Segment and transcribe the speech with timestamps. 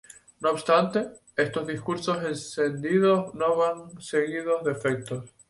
[0.39, 5.25] No obstante, estos discursos encendidos no van seguidos de efectos.